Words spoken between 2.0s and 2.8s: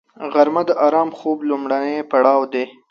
پړاو دی